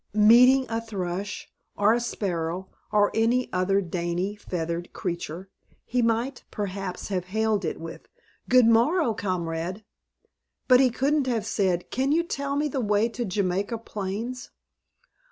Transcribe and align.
Meeting 0.15 0.65
a 0.67 0.81
thrush, 0.81 1.47
or 1.75 1.99
sparrow, 1.99 2.71
or 2.91 3.11
any 3.13 3.53
other 3.53 3.81
dainty 3.81 4.35
feathered 4.35 4.91
creature, 4.93 5.47
he 5.85 6.01
might 6.01 6.43
perhaps 6.49 7.09
have 7.09 7.25
hailed 7.25 7.63
it 7.63 7.79
with, 7.79 8.07
"Good 8.49 8.65
morrow, 8.65 9.13
comrade;" 9.13 9.83
but 10.67 10.79
he 10.79 10.89
couldn't 10.89 11.27
have 11.27 11.45
said, 11.45 11.91
"Can 11.91 12.11
you 12.11 12.23
tell 12.23 12.55
me 12.55 12.67
the 12.67 12.81
way 12.81 13.09
to 13.09 13.23
Jamaica 13.25 13.77
Plains?" 13.77 14.49